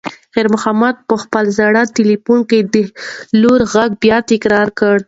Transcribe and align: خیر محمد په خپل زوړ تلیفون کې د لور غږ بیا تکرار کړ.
خیر 0.33 0.47
محمد 0.53 0.95
په 1.07 1.15
خپل 1.23 1.45
زوړ 1.57 1.75
تلیفون 1.97 2.39
کې 2.49 2.59
د 2.73 2.75
لور 3.41 3.61
غږ 3.73 3.91
بیا 4.03 4.17
تکرار 4.31 4.67
کړ. 4.79 4.97